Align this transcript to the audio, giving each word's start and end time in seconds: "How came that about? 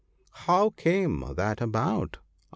"How 0.47 0.71
came 0.71 1.19
that 1.35 1.61
about? 1.61 2.17